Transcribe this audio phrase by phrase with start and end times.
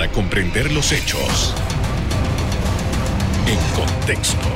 [0.00, 1.54] para comprender los hechos
[3.46, 4.48] en contexto.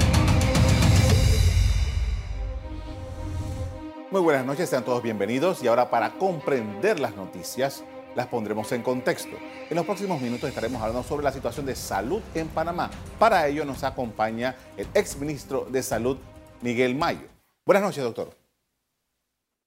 [4.10, 7.84] Muy buenas noches, sean todos bienvenidos y ahora para comprender las noticias
[8.16, 9.36] las pondremos en contexto.
[9.68, 12.90] En los próximos minutos estaremos hablando sobre la situación de salud en Panamá.
[13.18, 16.16] Para ello nos acompaña el exministro de Salud,
[16.62, 17.28] Miguel Mayo.
[17.66, 18.30] Buenas noches, doctor.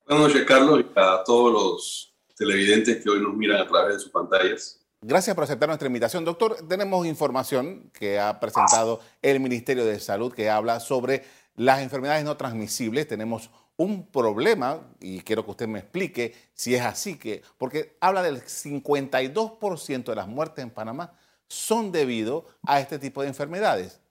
[0.07, 3.99] Buenas noches, Carlos, y a todos los televidentes que hoy nos miran a través de
[3.99, 4.76] sus pantallas.
[5.02, 6.25] Gracias por aceptar nuestra invitación.
[6.25, 11.24] Doctor, tenemos información que ha presentado el Ministerio de Salud que habla sobre
[11.55, 13.07] las enfermedades no transmisibles.
[13.07, 18.24] Tenemos un problema, y quiero que usted me explique si es así, que, porque habla
[18.24, 21.14] del 52% de las muertes en Panamá
[21.47, 24.02] son debido a este tipo de enfermedades.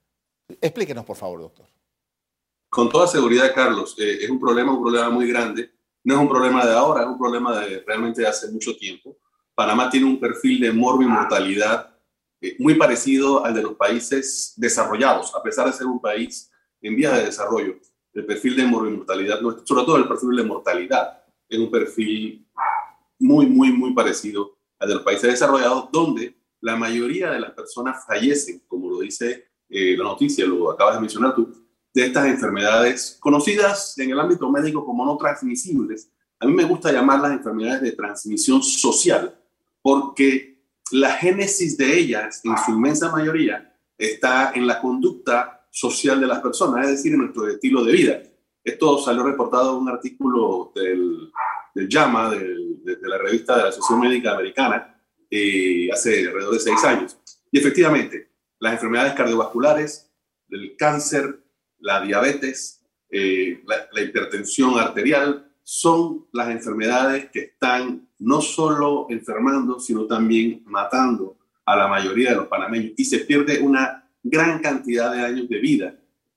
[0.60, 1.66] Explíquenos, por favor, doctor.
[2.70, 5.72] Con toda seguridad, Carlos, eh, es un problema, un problema muy grande.
[6.04, 9.16] No es un problema de ahora, es un problema de realmente de hace mucho tiempo.
[9.56, 11.98] Panamá tiene un perfil de mortalidad
[12.40, 16.94] eh, muy parecido al de los países desarrollados, a pesar de ser un país en
[16.94, 17.80] vías de desarrollo
[18.16, 22.46] el perfil de mortalidad, sobre todo el perfil de mortalidad, es un perfil
[23.18, 28.04] muy, muy, muy parecido al de los países desarrollados, donde la mayoría de las personas
[28.06, 31.52] fallecen, como lo dice eh, la noticia, lo acabas de mencionar tú,
[31.92, 36.10] de estas enfermedades conocidas en el ámbito médico como no transmisibles.
[36.40, 39.38] A mí me gusta llamarlas enfermedades de transmisión social,
[39.86, 46.26] porque la génesis de ellas, en su inmensa mayoría, está en la conducta social de
[46.26, 48.22] las personas, es decir, en nuestro estilo de vida.
[48.64, 51.30] Esto salió reportado en un artículo del,
[51.72, 56.82] del JAMA, de, la revista de la Asociación Médica Americana, eh, hace alrededor de seis
[56.82, 57.16] años.
[57.52, 60.12] Y efectivamente, las enfermedades cardiovasculares,
[60.50, 61.44] el cáncer,
[61.78, 69.78] la diabetes, eh, la, la hipertensión arterial, son las enfermedades que están no solo enfermando,
[69.78, 72.92] sino también matando a la mayoría de los panameños.
[72.96, 75.94] Y se pierde una gran cantidad de años de vida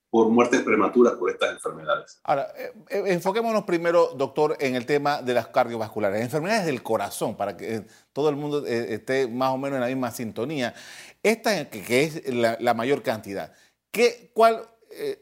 [0.09, 2.19] por muertes prematuras por estas enfermedades.
[2.23, 7.37] Ahora, eh, eh, enfoquémonos primero, doctor, en el tema de las cardiovasculares, enfermedades del corazón,
[7.37, 10.73] para que eh, todo el mundo esté más o menos en la misma sintonía.
[11.21, 13.53] Esta que, es la, mayor cantidad.
[13.91, 14.67] ¿Qué, cuál,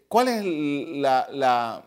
[0.08, 1.84] ¿Cuál es la,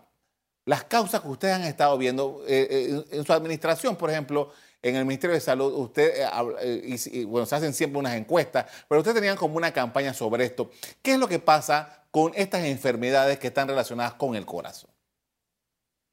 [0.70, 4.50] las causas que ustedes han estado viendo en su administración, por ejemplo?
[4.82, 9.16] en el Ministerio de Salud, usted, eh, eh, se hacen siempre unas encuestas, pero ustedes
[9.16, 10.70] tenían como una campaña sobre esto.
[11.02, 14.90] ¿Qué es lo que pasa con estas enfermedades que están relacionadas con el corazón?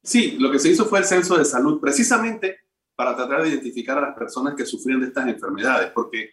[0.02, 2.60] Sí, lo que se hizo fue el censo de salud precisamente
[2.94, 6.30] para tratar de identificar a las personas que sufrían de estas enfermedades, porque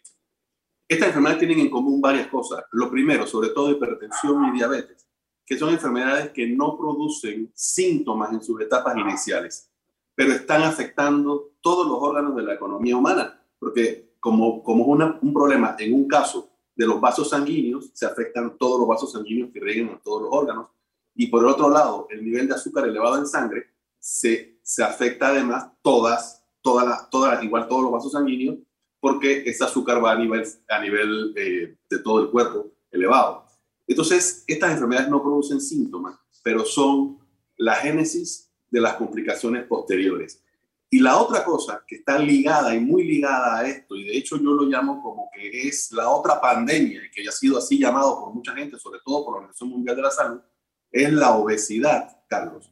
[0.88, 2.64] estas enfermedades tienen en común varias cosas.
[2.72, 5.08] Lo primero, sobre todo hipertensión y diabetes,
[5.46, 9.70] que son enfermedades que no producen síntomas en sus etapas iniciales
[10.16, 15.76] pero están afectando todos los órganos de la economía humana, porque como, como un problema
[15.78, 19.90] en un caso de los vasos sanguíneos, se afectan todos los vasos sanguíneos que rieguen
[19.90, 20.70] a todos los órganos,
[21.14, 23.68] y por el otro lado, el nivel de azúcar elevado en sangre
[24.00, 28.58] se, se afecta además todas, todas las, todas, igual todos los vasos sanguíneos,
[29.00, 33.45] porque ese azúcar va a nivel, a nivel eh, de todo el cuerpo elevado.
[33.88, 37.20] Entonces, estas enfermedades no producen síntomas, pero son
[37.58, 40.42] la génesis de las complicaciones posteriores.
[40.90, 44.38] Y la otra cosa que está ligada y muy ligada a esto, y de hecho
[44.38, 48.20] yo lo llamo como que es la otra pandemia, que ya ha sido así llamado
[48.20, 50.42] por mucha gente, sobre todo por la Organización Mundial de la Salud,
[50.92, 52.72] es la obesidad, Carlos.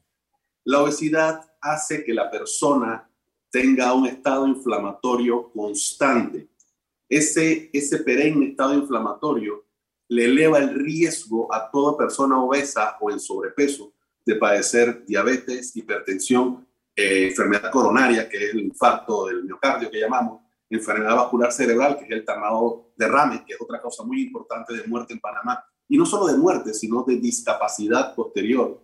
[0.64, 3.10] La obesidad hace que la persona
[3.50, 6.50] tenga un estado inflamatorio constante.
[7.10, 9.66] Ese, ese perenne estado inflamatorio
[10.10, 13.94] le eleva el riesgo a toda persona obesa o en sobrepeso
[14.26, 20.42] de padecer diabetes, hipertensión, eh, enfermedad coronaria, que es el infarto del miocardio que llamamos,
[20.70, 24.88] enfermedad vascular cerebral, que es el llamado derrame, que es otra causa muy importante de
[24.88, 25.64] muerte en Panamá.
[25.88, 28.82] Y no solo de muerte, sino de discapacidad posterior.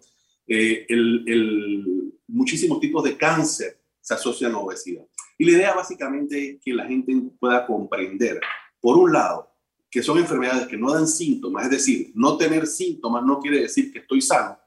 [0.47, 5.05] Eh, el, muchísimos tipos de cáncer se asocian a obesidad.
[5.37, 8.39] Y la idea básicamente es que la gente pueda comprender,
[8.81, 9.48] por un lado,
[9.89, 13.91] que son enfermedades que no dan síntomas, es decir, no tener síntomas no quiere decir
[13.91, 14.57] que estoy sano,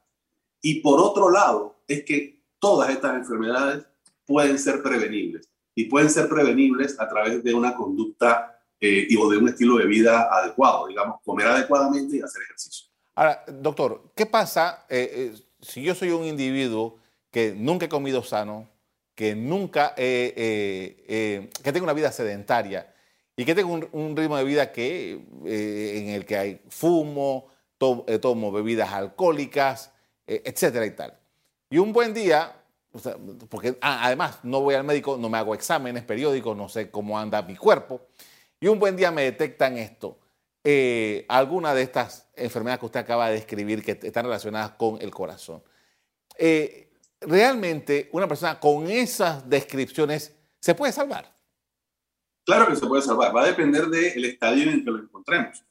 [0.60, 3.84] y por otro lado, es que todas estas enfermedades
[4.24, 9.38] pueden ser prevenibles y pueden ser prevenibles a través de una conducta eh, o de
[9.38, 12.86] un estilo de vida adecuado, digamos, comer adecuadamente y hacer ejercicio.
[13.14, 16.98] Ahora, doctor, ¿qué pasa eh, eh, si yo soy un individuo
[17.30, 18.68] que nunca he comido sano,
[19.14, 22.94] que nunca, que tengo una vida sedentaria
[23.36, 27.46] y que tengo un, ritmo de vida que, en el que hay fumo,
[27.78, 29.92] tomo bebidas alcohólicas,
[30.26, 31.18] eh, etcétera y tal.
[31.70, 32.54] Y un buen día,
[33.48, 37.18] porque ah, además no voy al médico, no me hago exámenes periódicos, no sé cómo
[37.18, 38.02] anda mi cuerpo,
[38.60, 40.18] y un buen día me detectan esto,
[40.62, 45.10] eh, alguna de estas enfermedades que usted acaba de describir que están relacionadas con el
[45.10, 45.62] corazón.
[46.38, 46.90] Eh,
[47.20, 51.32] realmente una persona con esas descripciones se puede salvar.
[52.44, 55.64] Claro que se puede salvar, va a depender del estadio en el que lo encontremos.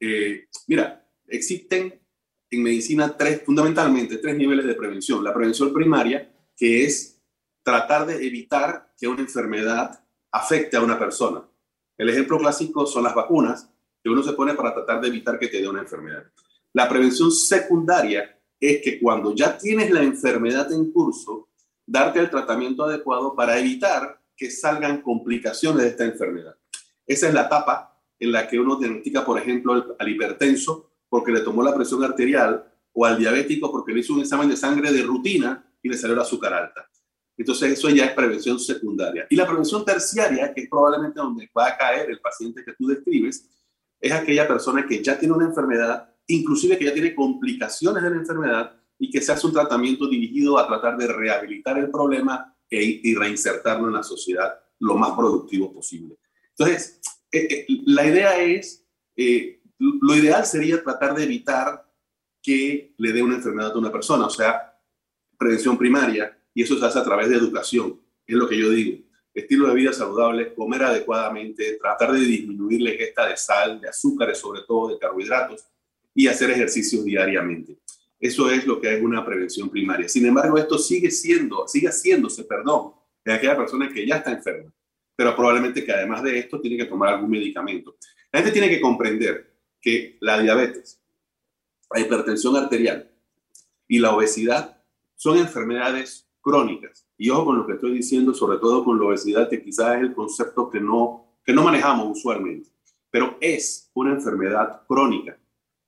[0.00, 2.00] Eh, mira, existen
[2.50, 5.22] en medicina tres, fundamentalmente tres niveles de prevención.
[5.22, 7.20] La prevención primaria, que es
[7.62, 11.46] tratar de evitar que una enfermedad afecte a una persona.
[11.96, 13.70] El ejemplo clásico son las vacunas,
[14.02, 16.24] que uno se pone para tratar de evitar que te dé una enfermedad.
[16.72, 21.48] La prevención secundaria es que cuando ya tienes la enfermedad en curso,
[21.86, 26.54] darte el tratamiento adecuado para evitar que salgan complicaciones de esta enfermedad.
[27.04, 31.40] Esa es la etapa en la que uno diagnostica, por ejemplo, al hipertenso porque le
[31.40, 35.02] tomó la presión arterial o al diabético porque le hizo un examen de sangre de
[35.02, 36.88] rutina y le salió el azúcar alta.
[37.36, 39.26] Entonces eso ya es prevención secundaria.
[39.28, 42.86] Y la prevención terciaria, que es probablemente donde va a caer el paciente que tú
[42.86, 43.48] describes,
[44.00, 48.16] es aquella persona que ya tiene una enfermedad, inclusive que ya tiene complicaciones de la
[48.16, 53.00] enfermedad y que se hace un tratamiento dirigido a tratar de rehabilitar el problema e,
[53.02, 56.16] y reinsertarlo en la sociedad lo más productivo posible.
[56.56, 57.00] Entonces,
[57.32, 58.86] eh, eh, la idea es,
[59.16, 61.84] eh, lo ideal sería tratar de evitar
[62.42, 64.74] que le dé una enfermedad a una persona, o sea,
[65.38, 69.04] prevención primaria, y eso se hace a través de educación, es lo que yo digo.
[69.34, 74.38] Estilo de vida saludable, comer adecuadamente, tratar de disminuir la ingesta de sal, de azúcares,
[74.38, 75.64] sobre todo de carbohidratos,
[76.14, 77.78] y hacer ejercicio diariamente.
[78.20, 80.08] Eso es lo que es una prevención primaria.
[80.08, 82.92] Sin embargo, esto sigue siendo, sigue haciéndose, perdón,
[83.24, 84.72] de aquella persona que ya está enferma,
[85.14, 87.96] pero probablemente que además de esto tiene que tomar algún medicamento.
[88.32, 91.00] La gente tiene que comprender que la diabetes,
[91.94, 93.10] la hipertensión arterial
[93.86, 94.82] y la obesidad
[95.14, 97.06] son enfermedades crónicas.
[97.16, 100.02] Y ojo con lo que estoy diciendo, sobre todo con la obesidad, que quizás es
[100.02, 102.70] el concepto que no, que no manejamos usualmente,
[103.10, 105.38] pero es una enfermedad crónica.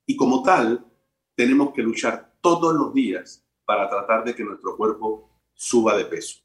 [0.07, 0.85] Y como tal,
[1.41, 6.41] tenemos que luchar todos los días para tratar de que nuestro cuerpo suba de peso,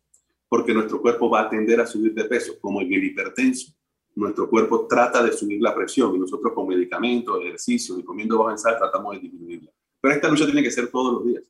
[0.47, 3.73] porque nuestro cuerpo va a tender a subir de peso, como en el hipertenso.
[4.15, 8.51] Nuestro cuerpo trata de subir la presión y nosotros con medicamentos, ejercicios y comiendo bajo
[8.51, 9.69] en sal tratamos de disminuirla.
[9.99, 11.43] Pero esta lucha tiene que ser todos los días.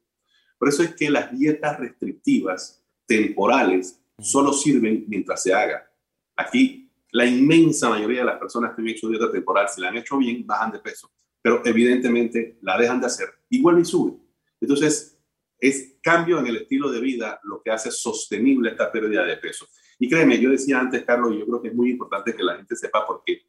[0.57, 5.88] Por eso es que las dietas restrictivas temporales solo sirven mientras se haga.
[6.36, 9.97] Aquí, la inmensa mayoría de las personas que han hecho dieta temporal, si la han
[9.97, 11.12] hecho bien, bajan de peso.
[11.44, 14.21] Pero evidentemente la dejan de hacer y vuelven y suben.
[14.59, 15.18] Entonces,
[15.59, 19.68] es cambio en el estilo de vida lo que hace sostenible esta pérdida de peso.
[20.00, 22.57] Y créeme, yo decía antes, Carlos, y yo creo que es muy importante que la
[22.57, 23.44] gente sepa porque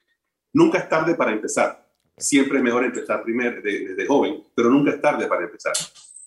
[0.52, 1.84] nunca es tarde para empezar.
[2.16, 5.74] Siempre es mejor empezar primero desde joven, pero nunca es tarde para empezar.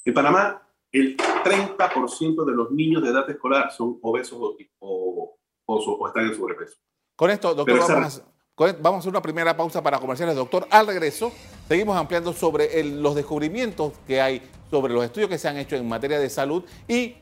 [0.05, 4.39] En Panamá el 30% de los niños de edad escolar son obesos
[4.79, 6.77] o, o, están en sobrepeso.
[7.15, 8.23] Con esto, doctor, vamos,
[8.65, 10.35] a, hacer una primera pausa para comerciales.
[10.35, 11.31] Doctor, al regreso,
[11.67, 15.87] seguimos ampliando sobre los descubrimientos que hay, sobre los estudios que se han hecho en
[15.87, 17.15] materia de salud y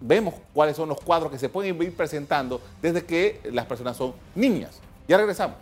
[0.00, 4.14] vemos cuáles son los cuadros que se pueden ir presentando desde que las personas son
[4.34, 4.80] niñas.
[5.08, 5.56] Ya regresamos.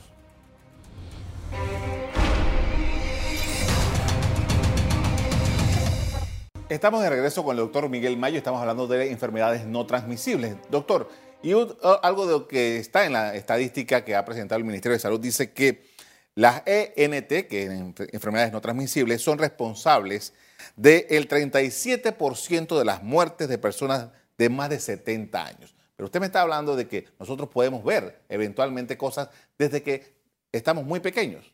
[6.69, 10.56] Estamos de regreso con el doctor Miguel Mayo, estamos hablando de enfermedades no transmisibles.
[10.70, 11.08] Doctor,
[11.43, 15.00] y algo de lo que está en la estadística que ha presentado el Ministerio de
[15.00, 15.87] Salud dice que
[16.35, 20.35] las ENT, que en enfermedades no transmisibles, son responsables
[20.76, 25.75] del 37% de las muertes de personas de más de 70 años.
[25.97, 30.14] Pero usted me está hablando de que nosotros podemos ver eventualmente cosas desde que
[30.52, 31.52] estamos muy pequeños.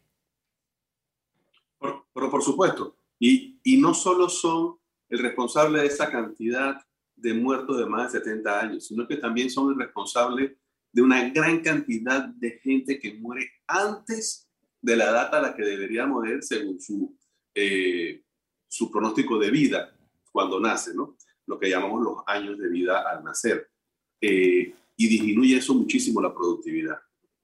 [1.81, 6.77] Pero por, supuesto, y no solo son el responsable de esa cantidad
[7.17, 10.59] de muertos de más de 70 años, sino que también son el responsable
[10.93, 14.49] de una gran cantidad de gente que muere antes
[14.81, 17.17] de la data a la que debería morir según su,
[17.55, 18.23] eh,
[18.69, 19.97] su pronóstico de vida
[20.31, 21.17] cuando nace, ¿no?
[21.47, 23.71] lo que llamamos los años de vida al nacer.
[24.21, 26.99] Eh, y disminuye eso muchísimo la productividad.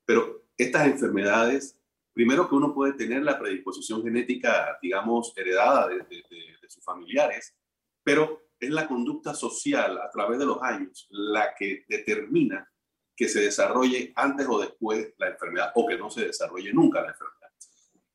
[0.04, 1.78] Pero estas enfermedades,
[2.12, 6.06] primero que uno puede tener la predisposición genética, digamos, heredada de
[6.68, 7.56] sus familiares,
[8.04, 12.70] pero es la conducta social a través de los años la que determina
[13.16, 17.08] que se desarrolle antes o después la enfermedad o que no se desarrolle nunca la
[17.08, 17.50] enfermedad.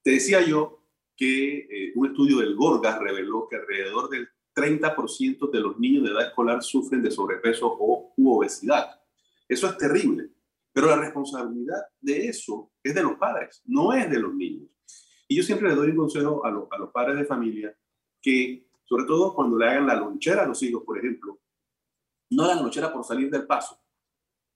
[0.03, 0.83] Te decía yo
[1.15, 6.11] que eh, un estudio del Gorgas reveló que alrededor del 30% de los niños de
[6.11, 8.99] edad escolar sufren de sobrepeso o obesidad.
[9.47, 10.29] Eso es terrible,
[10.71, 14.69] pero la responsabilidad de eso es de los padres, no es de los niños.
[15.27, 17.75] Y yo siempre le doy un consejo a, a los padres de familia
[18.21, 21.39] que sobre todo cuando le hagan la lonchera a los hijos, por ejemplo,
[22.31, 23.79] no la lonchera por salir del paso,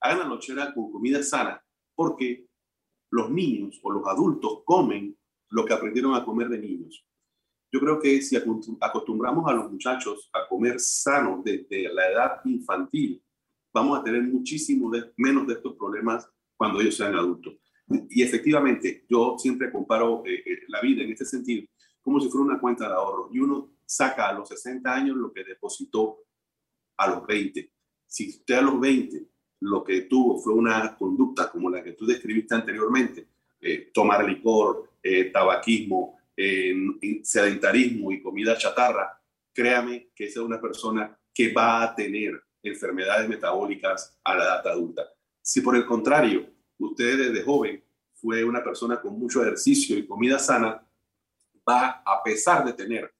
[0.00, 1.62] hagan la lonchera con comida sana,
[1.94, 2.46] porque
[3.10, 5.16] los niños o los adultos comen
[5.50, 7.04] lo que aprendieron a comer de niños.
[7.72, 13.22] Yo creo que si acostumbramos a los muchachos a comer sano desde la edad infantil,
[13.72, 17.54] vamos a tener muchísimo menos de estos problemas cuando ellos sean adultos.
[18.08, 21.66] Y efectivamente, yo siempre comparo eh, eh, la vida en este sentido
[22.02, 25.32] como si fuera una cuenta de ahorro y uno saca a los 60 años lo
[25.32, 26.24] que depositó
[26.96, 27.72] a los 20.
[28.06, 29.26] Si usted a los 20
[29.60, 33.26] lo que tuvo fue una conducta como la que tú describiste anteriormente,
[33.60, 34.88] eh, tomar licor,
[35.32, 36.18] tabaquismo,
[37.22, 39.20] sedentarismo y comida chatarra,
[39.52, 44.66] créame que esa es una persona que va a tener enfermedades metabólicas a la edad
[44.68, 45.02] adulta.
[45.42, 46.46] Si por el contrario,
[46.78, 47.82] usted desde joven
[48.14, 50.86] fue una persona con mucho ejercicio y comida sana,
[51.68, 53.12] va a pesar de tener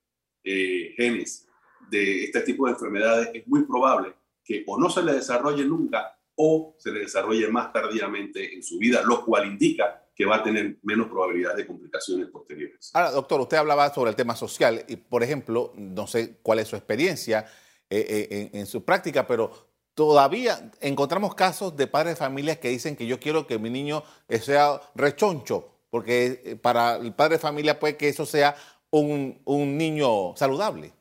[0.45, 1.47] eh, genes
[1.91, 6.17] de este tipo de enfermedades, es muy probable que o no se le desarrolle nunca
[6.37, 10.43] o se le desarrolle más tardíamente en su vida, lo cual indica que va a
[10.43, 12.91] tener menos probabilidad de complicaciones posteriores.
[12.95, 16.69] Ahora, doctor, usted hablaba sobre el tema social y, por ejemplo, no sé cuál es
[16.69, 17.47] su experiencia
[17.89, 19.51] eh, eh, en, su práctica, pero
[19.95, 24.03] todavía encontramos casos de padres de familias que dicen que yo quiero que mi niño
[24.43, 28.55] sea rechoncho, porque eh, para el padre de familia puede que eso sea
[28.91, 30.93] un, niño saludable.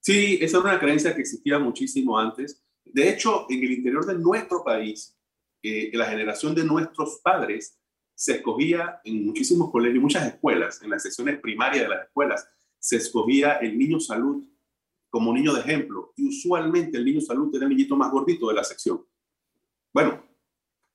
[0.00, 2.62] Sí, esa era una creencia que existía muchísimo antes.
[2.84, 5.16] De hecho, en el interior de nuestro país,
[5.62, 7.78] eh, la generación de nuestros padres
[8.14, 12.96] se escogía en muchísimos colegios, muchas escuelas, en las secciones primarias de las escuelas, se
[12.96, 14.44] escogía el niño salud
[15.10, 16.12] como niño de ejemplo.
[16.16, 19.04] Y usualmente el niño salud era el niñito más gordito de la sección.
[19.92, 20.24] Bueno,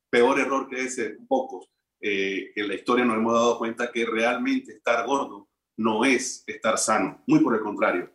[0.10, 1.70] peor error que ese, pocos.
[2.00, 6.78] Eh, en la historia nos hemos dado cuenta que realmente estar gordo no es estar
[6.78, 8.12] sano, muy por el contrario.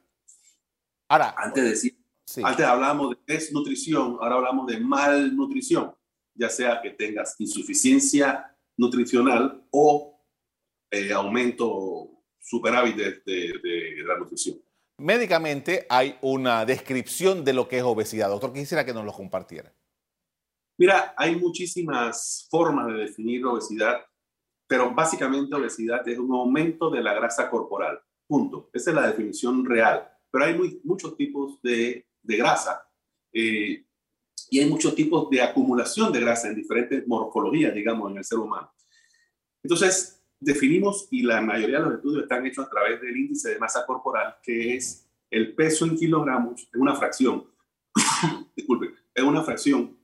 [1.08, 1.98] Ahora, antes de decir,
[2.42, 5.94] antes hablábamos de desnutrición, ahora hablamos de malnutrición,
[6.34, 10.22] ya sea que tengas insuficiencia nutricional o
[10.90, 12.10] eh, aumento
[12.40, 14.58] superávit de, la nutrición.
[14.98, 18.28] Médicamente hay una descripción de lo que es obesidad.
[18.28, 19.72] Doctor, quisiera que nos lo compartiera.
[20.78, 24.00] Mira, hay muchísimas formas de definir obesidad,
[24.68, 27.98] pero básicamente obesidad es un aumento de la grasa corporal.
[28.26, 28.68] Punto.
[28.72, 30.06] Esa es la definición real.
[30.30, 32.86] Pero hay muchos tipos de, grasa.
[33.32, 33.86] Eh,
[34.50, 38.38] y hay muchos tipos de acumulación de grasa en diferentes morfologías, digamos, en el ser
[38.38, 38.70] humano.
[39.62, 43.58] Entonces, definimos, y la mayoría de los estudios están hechos a través del índice de
[43.58, 47.46] masa corporal, que es el peso en kilogramos, es una fracción,
[48.56, 49.98] disculpe, es una fracción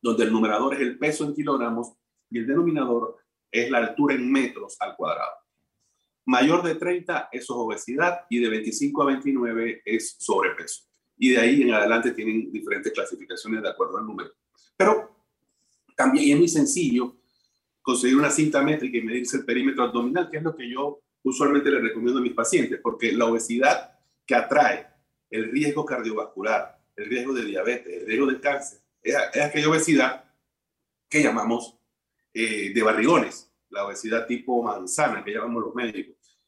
[0.00, 1.92] donde el numerador es el peso en kilogramos
[2.30, 3.18] y el denominador
[3.50, 5.32] es la altura en metros al cuadrado.
[6.26, 10.86] Mayor de 30 es obesidad y de 25 a 29 es sobrepeso
[11.18, 14.30] y de ahí en adelante tienen diferentes clasificaciones de acuerdo al número.
[14.76, 15.24] Pero
[15.96, 17.16] también es muy sencillo
[17.80, 21.70] conseguir una cinta métrica y medirse el perímetro abdominal, que es lo que yo usualmente
[21.70, 24.86] le recomiendo a mis pacientes, porque la obesidad que atrae
[25.30, 30.24] el riesgo cardiovascular, el riesgo de diabetes, el riesgo de cáncer, es, aquella obesidad
[31.08, 31.78] que llamamos
[32.38, 36.38] eh, de barrigones, la obesidad tipo manzana, que llamamos los médicos.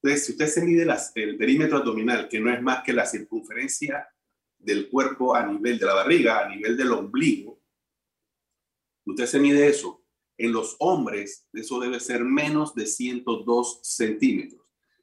[0.00, 4.08] Entonces, si usted se mide el perímetro abdominal, que no es más que la circunferencia
[4.56, 7.60] del cuerpo a nivel de la barriga, a nivel del ombligo,
[9.04, 10.04] usted se mide eso.
[10.38, 14.62] En los hombres, eso debe ser menos de 102 centímetros.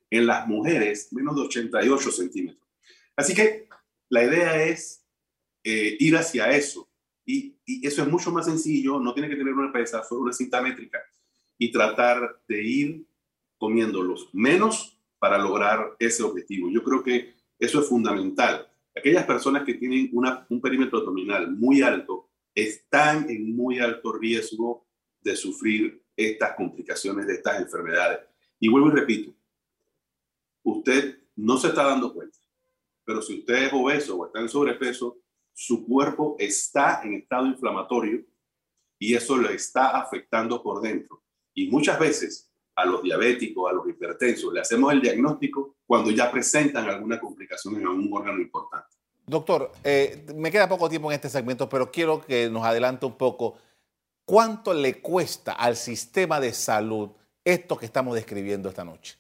[0.10, 2.66] En las mujeres, menos de 88 centímetros.
[3.18, 3.68] Así que
[4.08, 5.06] la idea es
[5.66, 6.89] eh, ir hacia eso.
[7.32, 7.56] Y,
[7.86, 11.00] eso es mucho más sencillo, no tiene que tener una pesa, solo una cinta métrica.
[11.58, 13.06] Y tratar de ir
[13.58, 16.70] comiéndolos menos para lograr ese objetivo.
[16.72, 18.70] Yo creo que eso es fundamental
[19.00, 24.86] aquellas personas que tienen un perímetro abdominal muy alto están en muy alto riesgo
[25.22, 28.20] de sufrir estas complicaciones de estas enfermedades.
[28.60, 29.34] Y vuelvo y repito,
[30.64, 32.38] usted no se está dando cuenta,
[33.06, 35.18] pero si usted es obeso o está en sobrepeso,
[35.60, 38.24] su cuerpo está en estado inflamatorio
[38.98, 41.22] y eso le está afectando por dentro.
[41.54, 46.32] Y muchas veces a los diabéticos, a los hipertensos, le hacemos el diagnóstico cuando ya
[46.32, 48.88] presentan alguna complicación en algún órgano importante.
[49.28, 53.18] Doctor, eh, me queda poco tiempo en este segmento, pero quiero que nos adelante un
[53.18, 53.58] poco.
[54.24, 57.10] ¿Cuánto le cuesta al sistema de salud
[57.44, 59.18] esto que estamos describiendo esta noche?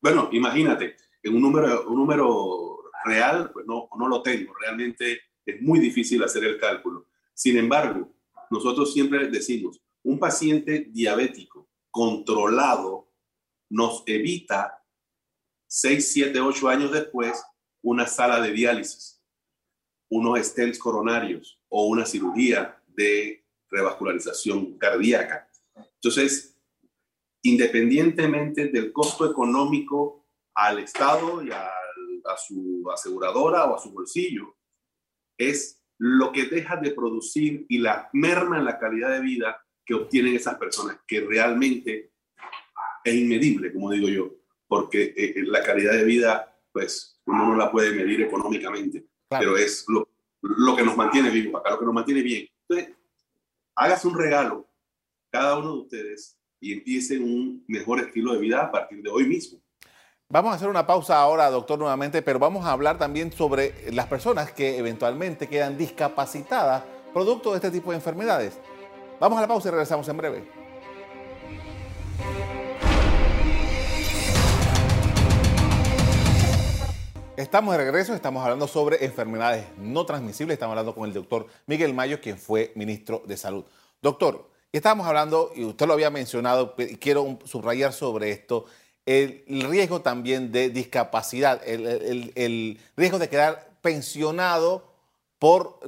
[0.00, 2.69] Bueno, imagínate, en un número, un número
[3.04, 4.54] real, pues no, no lo tengo.
[4.60, 7.06] Realmente es muy difícil hacer el cálculo.
[7.34, 8.12] Sin embargo,
[8.50, 13.10] nosotros siempre decimos, un paciente diabético controlado
[13.68, 14.84] nos evita
[15.68, 17.42] 6, 7, 8 años después
[17.82, 19.22] una sala de diálisis,
[20.10, 25.48] unos stents coronarios o una cirugía de revascularización cardíaca.
[25.94, 26.58] Entonces,
[27.42, 31.70] independientemente del costo económico al Estado y a,
[32.36, 34.56] su aseguradora o a su bolsillo,
[35.38, 39.94] es lo que deja de producir y la merma en la calidad de vida que
[39.94, 42.12] obtienen esas personas, que realmente
[43.04, 44.34] es inmedible, como digo yo,
[44.66, 49.56] porque eh, eh, la calidad de vida, pues uno no la puede medir económicamente, pero
[49.56, 50.08] es lo,
[50.42, 52.48] lo que nos mantiene vivos acá, lo que nos mantiene bien.
[52.68, 52.96] Entonces,
[53.74, 54.68] hágase un regalo
[55.30, 59.26] cada uno de ustedes y empiece un mejor estilo de vida a partir de hoy
[59.26, 59.60] mismo.
[60.32, 64.06] Vamos a hacer una pausa ahora, doctor, nuevamente, pero vamos a hablar también sobre las
[64.06, 68.56] personas que eventualmente quedan discapacitadas producto de este tipo de enfermedades.
[69.18, 70.44] Vamos a la pausa y regresamos en breve.
[77.36, 80.54] Estamos de regreso, estamos hablando sobre enfermedades no transmisibles.
[80.54, 83.64] Estamos hablando con el doctor Miguel Mayo, quien fue ministro de Salud.
[84.00, 88.66] Doctor, estábamos hablando, y usted lo había mencionado, quiero subrayar sobre esto,
[89.10, 94.92] el, riesgo también de discapacidad, el, riesgo de quedar pensionado
[95.38, 95.80] por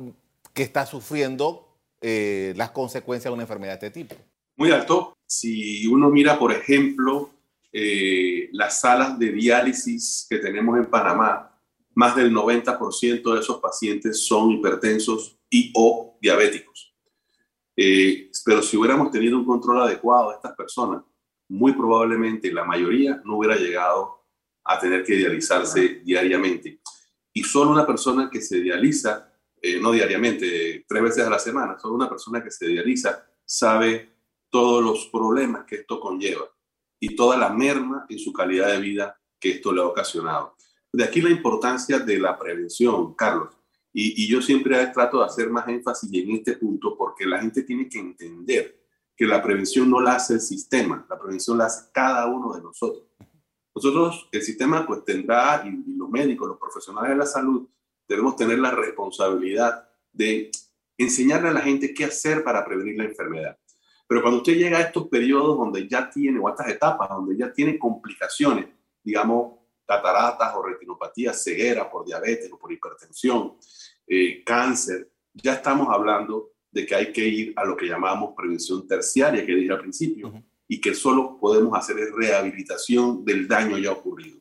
[0.53, 1.69] que está sufriendo
[2.01, 4.17] eh, las consecuencias de una enfermedad de este tipo.
[4.57, 5.17] Muy alto.
[5.25, 7.31] Si uno mira, por ejemplo,
[7.73, 11.57] eh, las salas de diálisis que tenemos en Panamá,
[11.95, 16.93] más del 90% de esos pacientes son hipertensos y o diabéticos.
[17.77, 21.03] Eh, pero si hubiéramos tenido un control adecuado de estas personas,
[21.53, 24.25] muy probablemente la mayoría no hubiera llegado
[24.65, 26.81] a tener que dializarse diariamente.
[27.31, 29.31] Y solo una persona que se dializa,
[29.61, 34.15] eh, no diariamente, tres veces a la semana, solo una persona que se dializa sabe
[34.49, 36.47] todos los problemas que esto conlleva
[36.99, 40.57] y toda la merma en su calidad de vida que esto le ha ocasionado.
[40.91, 43.55] De aquí la importancia de la prevención, Carlos.
[43.93, 47.63] Y, y yo siempre trato de hacer más énfasis en este punto porque la gente
[47.63, 48.82] tiene que entender
[49.23, 52.61] que la prevención no la hace el sistema, la prevención la hace cada uno de
[52.61, 53.05] nosotros.
[53.73, 57.69] Nosotros, el sistema, pues tendrá, y, los médicos, los profesionales de la salud,
[58.09, 60.51] debemos tener la responsabilidad de
[60.99, 63.57] enseñarle a la gente qué hacer para prevenir la enfermedad.
[64.09, 67.37] Pero cuando usted llega a estos periodos donde ya tiene, o a estas etapas, donde
[67.37, 68.71] ya tiene complicaciones,
[69.05, 69.53] digamos,
[69.87, 73.55] cataratas o retinopatía, ceguera por diabetes o por hipertensión,
[74.05, 78.87] eh, cáncer, ya estamos hablando de que hay que ir a lo que llamamos prevención
[78.87, 80.33] terciaria, que dije al principio,
[80.67, 84.41] y que solo podemos hacer es rehabilitación del daño ya ocurrido.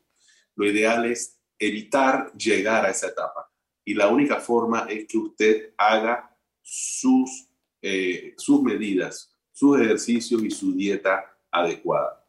[0.56, 3.50] Lo ideal es evitar llegar a esa etapa.
[3.84, 7.48] Y la única forma es que usted haga sus,
[7.82, 12.24] eh, sus medidas, sus ejercicios y su dieta adecuada.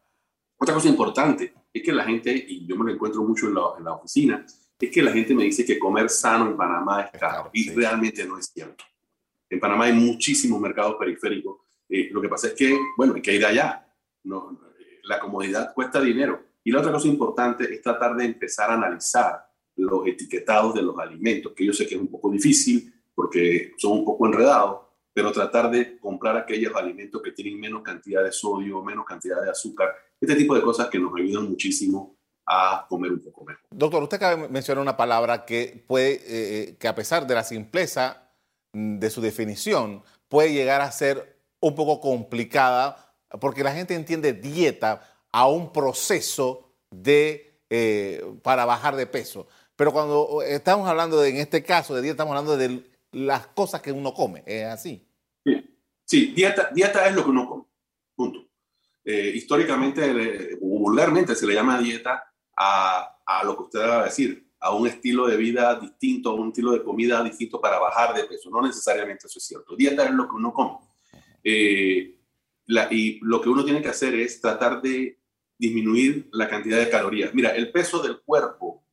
[0.58, 3.62] Otra cosa importante es que la gente, y yo me lo encuentro mucho en la,
[3.78, 4.46] en la oficina,
[4.80, 7.50] es que la gente me dice que comer sano en Panamá es caro.
[7.54, 8.84] Y realmente no es cierto.
[9.54, 11.58] En Panamá hay muchísimos mercados periféricos.
[11.88, 13.88] Eh, lo que pasa es que, bueno, hay que ir allá.
[14.24, 14.60] No,
[15.04, 16.44] la comodidad cuesta dinero.
[16.64, 20.98] Y la otra cosa importante es tratar de empezar a analizar los etiquetados de los
[20.98, 25.32] alimentos, que yo sé que es un poco difícil porque son un poco enredados, pero
[25.32, 29.90] tratar de comprar aquellos alimentos que tienen menos cantidad de sodio, menos cantidad de azúcar,
[30.20, 33.64] este tipo de cosas que nos ayudan muchísimo a comer un poco mejor.
[33.70, 37.36] Doctor, usted acaba de mencionar una palabra que puede, eh, eh, que a pesar de
[37.36, 38.23] la simpleza
[38.74, 45.02] de su definición puede llegar a ser un poco complicada porque la gente entiende dieta
[45.32, 49.48] a un proceso de, eh, para bajar de peso.
[49.76, 53.82] Pero cuando estamos hablando de, en este caso de dieta, estamos hablando de las cosas
[53.82, 54.44] que uno come.
[54.46, 55.08] ¿Es así?
[56.06, 57.64] Sí, dieta, dieta es lo que uno come.
[58.16, 58.48] Punto.
[59.04, 62.24] Eh, históricamente, vulgarmente se le llama dieta
[62.56, 66.36] a, a lo que usted va a decir, a un estilo de vida distinto, a
[66.36, 68.50] un estilo de comida distinto para bajar de peso.
[68.50, 69.76] No necesariamente eso es cierto.
[69.76, 70.78] Dieta es lo que uno come.
[71.44, 72.18] Eh,
[72.92, 75.20] y lo que uno tiene que hacer es tratar de
[75.58, 77.34] disminuir la cantidad de calorías.
[77.34, 78.86] Mira, el peso del cuerpo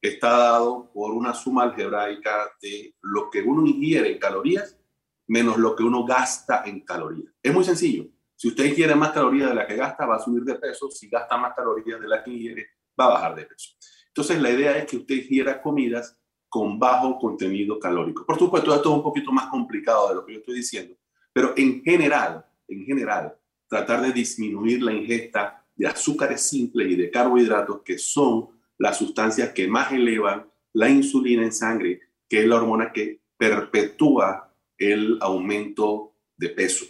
[0.00, 4.78] está dado por una suma algebraica de lo que uno ingiere en calorías
[5.26, 7.34] menos lo que uno gasta en calorías.
[7.42, 8.06] Es muy sencillo.
[8.36, 10.88] Si usted ingiere más calorías de la que gasta, va a subir de peso.
[10.90, 13.74] Si gasta más calorías de la que ingiere, va a bajar de peso.
[14.08, 16.18] Entonces, la idea es que usted ingiera comidas
[16.48, 18.24] con bajo contenido calórico.
[18.24, 20.96] Por supuesto, esto es un poquito más complicado de lo que yo estoy diciendo,
[21.32, 23.36] pero en general, en general,
[23.68, 29.52] tratar de disminuir la ingesta de azúcares simples y de carbohidratos, que son las sustancias
[29.52, 36.14] que más elevan la insulina en sangre, que es la hormona que perpetúa el aumento
[36.36, 36.86] de peso.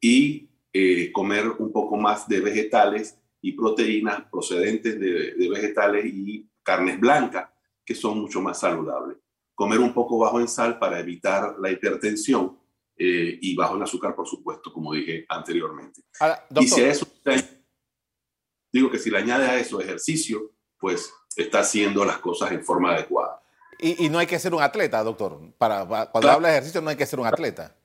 [0.00, 6.46] Y eh, comer un poco más de vegetales y proteínas procedentes de, de vegetales y
[6.66, 7.48] carnes blancas,
[7.84, 9.18] que son mucho más saludables.
[9.54, 12.58] Comer un poco bajo en sal para evitar la hipertensión
[12.96, 16.02] eh, y bajo en azúcar, por supuesto, como dije anteriormente.
[16.58, 17.06] y si a eso,
[18.72, 22.92] digo que si le añade a eso ejercicio, pues está haciendo las cosas en forma
[22.92, 23.40] adecuada.
[23.78, 25.38] Y, no hay que ser un atleta, doctor.
[25.58, 27.76] Para, cuando habla de ejercicio no hay que ser un atleta.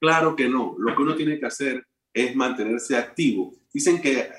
[0.00, 0.76] Claro que no.
[0.78, 3.52] Lo que uno tiene que hacer es mantenerse activo.
[3.72, 4.30] Dicen que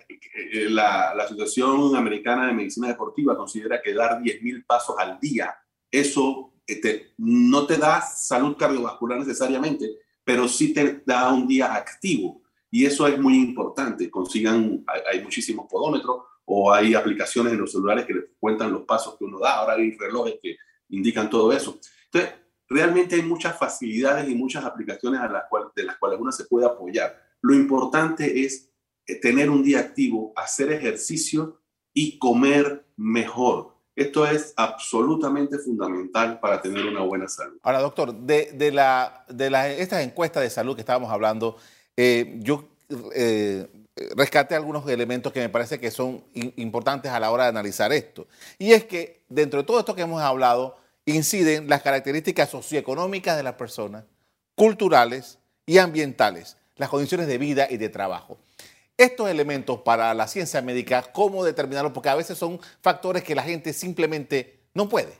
[0.69, 5.55] la, la Asociación Americana de Medicina Deportiva considera que dar 10.000 pasos al día,
[5.91, 12.41] eso este, no te da salud cardiovascular necesariamente, pero sí te da un día activo.
[12.71, 14.09] Y eso es muy importante.
[14.09, 19.17] Consigan, hay, muchísimos podómetros o hay aplicaciones en los celulares que les cuentan los pasos
[19.17, 19.57] que uno da.
[19.57, 20.55] Ahora hay relojes que
[20.89, 21.79] indican todo eso.
[22.05, 22.33] Entonces,
[22.67, 26.45] realmente hay muchas facilidades y muchas aplicaciones a las cuales, de las cuales uno se
[26.45, 27.15] puede apoyar.
[27.41, 28.72] Lo importante es eh,
[29.21, 31.59] tener un día activo, hacer ejercicio
[31.93, 33.73] y comer mejor.
[33.95, 37.57] Esto es absolutamente fundamental para tener una buena salud.
[37.61, 41.57] Ahora, doctor, de, la, de estas encuestas de salud que estábamos hablando,
[41.95, 42.69] eh, yo
[43.13, 43.67] eh,
[44.15, 48.27] rescaté algunos elementos que me parece que son importantes a la hora de analizar esto.
[48.57, 53.43] Y es que dentro de todo esto que hemos hablado, inciden las características socioeconómicas de
[53.43, 54.05] las personas,
[54.55, 58.39] culturales y ambientales, las condiciones de vida y de trabajo.
[58.95, 61.93] Estos elementos para la ciencia médica, ¿cómo determinarlos?
[61.93, 65.13] Porque a veces son factores que la gente simplemente no puede.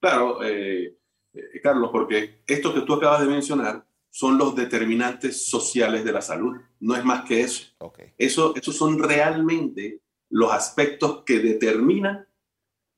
[0.00, 0.96] Claro, eh,
[1.32, 6.22] eh, Carlos, porque esto que tú acabas de mencionar son los determinantes sociales de la
[6.22, 6.56] salud.
[6.80, 7.72] No es más que eso.
[8.18, 12.26] Eso, esos son realmente los aspectos que determinan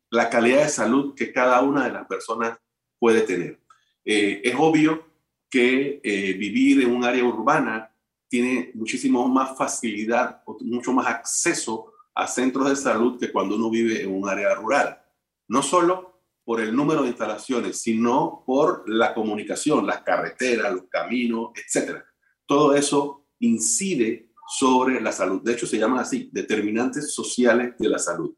[0.08, 2.58] la calidad de salud que cada una de las personas
[2.98, 3.60] puede tener.
[4.04, 5.06] Eh, es obvio
[5.50, 6.00] que
[6.38, 7.91] vivir en un área urbana
[8.32, 14.00] tiene muchísimo más facilidad, mucho más acceso a centros de salud que cuando uno vive
[14.00, 15.04] en un área rural.
[15.48, 21.50] No solo por el número de instalaciones, sino por la comunicación, las carreteras, los caminos,
[21.54, 21.98] etc.
[22.46, 25.42] Todo eso incide sobre la salud.
[25.42, 28.34] De hecho, se llaman así, determinantes sociales de la salud.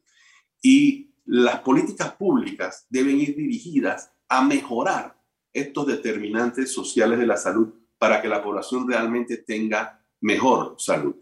[0.61, 5.16] Y las políticas públicas deben ir dirigidas a mejorar
[5.52, 7.72] estos determinantes sociales de la salud
[8.05, 11.17] para que la población realmente tenga mejor salud.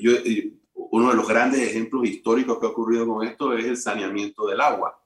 [0.00, 3.76] Yo, eh, uno de los grandes ejemplos históricos que ha ocurrido con esto es el
[3.76, 5.02] saneamiento del agua.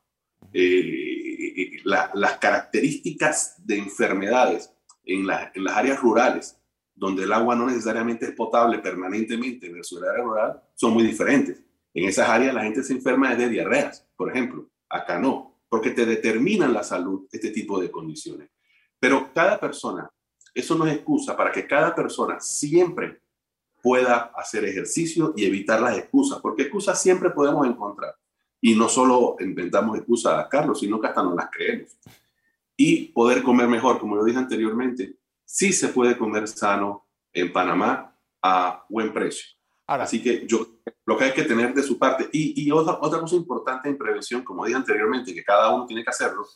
[0.52, 4.70] Eh, eh, las características de enfermedades
[5.04, 5.20] en,
[5.54, 6.60] en, las áreas rurales,
[6.94, 11.62] donde el agua no necesariamente es potable permanentemente versus el área rural, son muy diferentes.
[11.94, 14.68] En esas áreas la gente se enferma de diarreas, por ejemplo.
[14.90, 18.50] Acá no, porque te determinan la salud este tipo de condiciones.
[19.00, 20.10] Pero cada persona
[20.56, 23.20] eso no es excusa para que cada persona siempre
[23.82, 28.16] pueda hacer ejercicio y evitar las excusas, porque excusas siempre podemos encontrar.
[28.60, 31.94] Y no solo inventamos excusas, Carlos, sino que hasta nos las creemos.
[32.74, 38.16] Y poder comer mejor, como lo dije anteriormente, sí se puede comer sano en Panamá
[38.42, 39.46] a buen precio.
[39.86, 40.66] Ahora, Así que yo,
[41.04, 44.42] lo que hay que tener de su parte, y, otra, otra cosa importante en prevención,
[44.42, 46.46] como dije anteriormente, que cada uno tiene que hacerlo,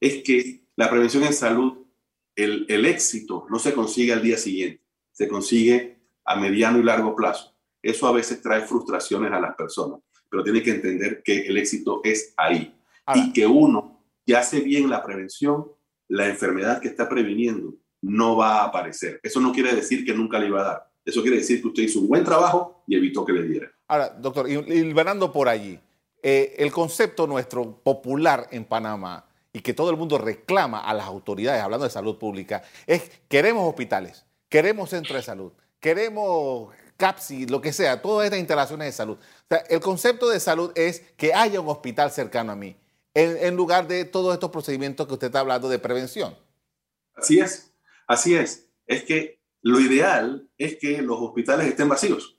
[0.00, 1.87] es que la prevención en salud
[2.38, 7.54] el, éxito no se consigue al día siguiente, se consigue a mediano y largo plazo.
[7.82, 12.00] Eso a veces trae frustraciones a las personas, pero tiene que entender que el éxito
[12.04, 12.74] es ahí
[13.14, 15.66] y que uno que hace bien la prevención,
[16.08, 19.18] la enfermedad que está previniendo no va a aparecer.
[19.22, 20.90] Eso no quiere decir que nunca le iba a dar.
[21.04, 23.72] Eso quiere decir que usted hizo un buen trabajo y evitó que le diera.
[23.88, 25.80] Ahora, doctor, y, ganando por allí,
[26.22, 29.27] eh, el concepto nuestro popular en Panamá
[29.58, 33.68] y que todo el mundo reclama a las autoridades, hablando de salud pública, es queremos
[33.68, 39.18] hospitales, queremos centros de salud, queremos CAPSI, lo que sea, todas estas instalaciones de salud.
[39.68, 42.76] El concepto de salud es que haya un hospital cercano a mí,
[43.14, 46.38] en, lugar de todos estos procedimientos que usted está hablando de prevención.
[47.16, 47.74] Así es,
[48.06, 48.68] así es.
[48.86, 52.38] Es que lo ideal es que los hospitales estén vacíos,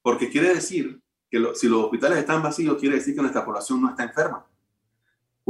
[0.00, 3.90] porque quiere decir que si los hospitales están vacíos, quiere decir que nuestra población no
[3.90, 4.46] está enferma.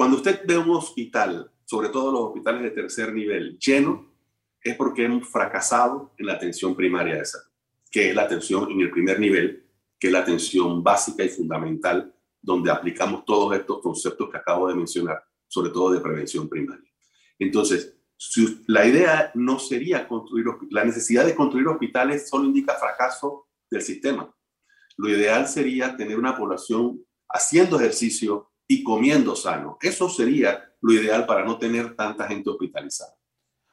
[0.00, 4.10] Cuando usted ve un hospital, sobre todo los hospitales de tercer nivel, lleno,
[4.62, 7.50] es porque hemos fracasado en la atención primaria de salud,
[7.90, 9.66] que es la atención en el primer nivel,
[9.98, 14.74] que es la atención básica y fundamental, donde aplicamos todos estos conceptos que acabo de
[14.74, 16.90] mencionar, sobre todo de prevención primaria.
[17.38, 17.94] Entonces,
[18.68, 24.34] la idea no sería construir, la necesidad de construir hospitales solo indica fracaso del sistema.
[24.96, 29.78] Lo ideal sería tener una población haciendo ejercicio, y comiendo sano.
[29.82, 33.16] Eso sería lo ideal para no tener tanta gente hospitalizada.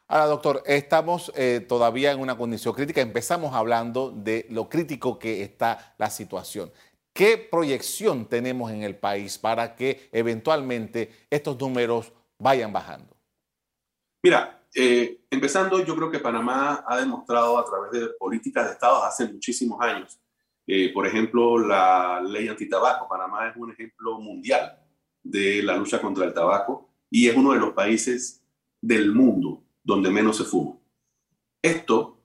[0.07, 2.99] Ahora, doctor, estamos eh, todavía en una condición crítica.
[3.01, 6.71] Empezamos hablando de lo crítico que está la situación.
[7.13, 13.15] ¿Qué proyección tenemos en el país para que eventualmente estos números vayan bajando?
[14.23, 19.03] Mira, eh, empezando, yo creo que Panamá ha demostrado a través de políticas de Estado
[19.03, 20.19] hace muchísimos años.
[20.65, 23.07] Eh, por ejemplo, la ley antitabaco.
[23.07, 24.86] Panamá es un ejemplo mundial
[25.29, 28.43] de la lucha contra el tabaco y es uno de los países
[28.81, 30.77] del mundo donde menos se fuma.
[31.61, 32.21] Esto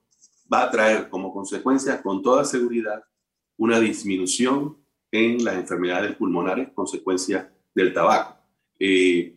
[0.53, 3.03] va a traer como consecuencia, con toda seguridad,
[3.57, 4.77] una disminución
[5.11, 8.39] en las enfermedades pulmonares consecuencia del tabaco.
[8.79, 9.37] Eh,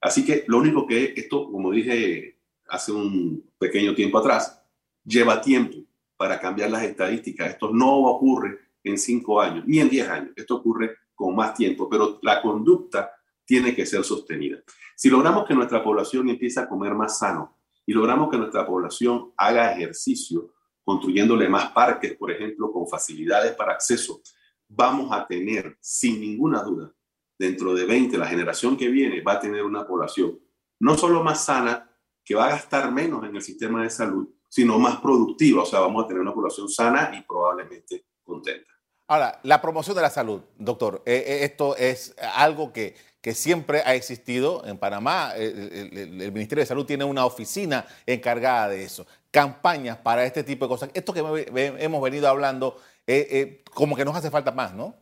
[0.00, 4.62] así que lo único que esto, como dije hace un pequeño tiempo atrás,
[5.04, 5.78] lleva tiempo
[6.16, 7.50] para cambiar las estadísticas.
[7.50, 10.32] Esto no ocurre en cinco años, ni en diez años.
[10.36, 13.12] Esto ocurre con más tiempo, pero la conducta
[13.44, 14.58] tiene que ser sostenida.
[14.96, 19.32] Si logramos que nuestra población empiece a comer más sano y logramos que nuestra población
[19.36, 24.22] haga ejercicio, construyéndole más parques, por ejemplo, con facilidades para acceso,
[24.68, 26.92] vamos a tener, sin ninguna duda,
[27.38, 30.38] dentro de 20, la generación que viene va a tener una población
[30.80, 31.90] no solo más sana,
[32.24, 35.62] que va a gastar menos en el sistema de salud, sino más productiva.
[35.62, 38.70] O sea, vamos a tener una población sana y probablemente contenta.
[39.06, 43.82] Ahora, la promoción de la salud, doctor, eh, eh, esto es algo que, que, siempre
[43.84, 45.32] ha existido en Panamá.
[45.36, 49.06] El, Ministerio de Salud tiene una oficina encargada de eso.
[49.30, 50.90] Campañas para este tipo de cosas.
[50.94, 54.94] Esto que hemos venido hablando, eh, como que nos hace falta más, ¿no?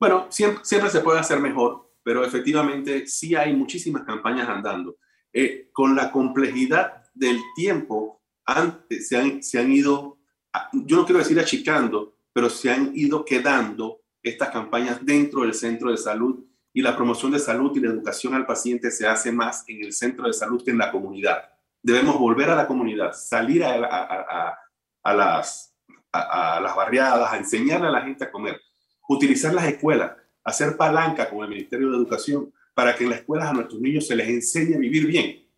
[0.00, 4.96] Bueno, siempre, siempre se puede hacer mejor, pero efectivamente sí hay muchísimas campañas andando.
[5.72, 10.18] con la complejidad del tiempo, antes se han, se han ido,
[10.72, 15.90] yo no quiero decir achicando, pero se han ido quedando estas campañas dentro del centro
[15.90, 19.64] de salud y la promoción de salud y la educación al paciente se hace más
[19.66, 21.42] en el centro de salud que en la comunidad.
[21.82, 23.78] Debemos volver a la comunidad, salir a,
[25.04, 25.74] las,
[26.12, 28.60] barriadas, a enseñarle a la gente a comer,
[29.08, 30.12] utilizar las escuelas,
[30.44, 34.06] hacer palanca con el Ministerio de Educación para que en las escuelas a nuestros niños
[34.06, 35.48] se les enseñe a vivir bien,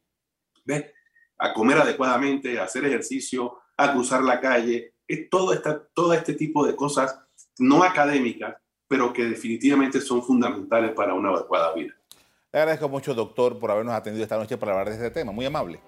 [1.39, 6.67] a comer adecuadamente, a hacer ejercicio, a cruzar la calle, todo, esta, todo este tipo
[6.67, 7.19] de cosas
[7.59, 8.57] no académicas,
[8.89, 11.95] pero que definitivamente son fundamentales para una adecuada vida.
[12.53, 15.31] Le agradezco mucho, doctor, por habernos atendido esta noche para hablar de este tema.
[15.31, 15.81] Muy amable.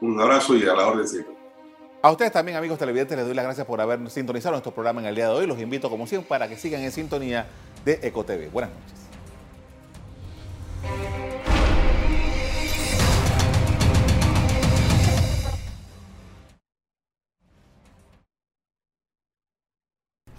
[0.00, 1.34] Un abrazo y a la orden siempre.
[2.00, 5.08] A ustedes también, amigos televidentes, les doy las gracias por haber sintonizado nuestro programa en
[5.08, 5.46] el día de hoy.
[5.48, 7.46] Los invito, como siempre, para que sigan en sintonía
[7.84, 8.52] de EcoTV.
[8.52, 9.07] Buenas noches.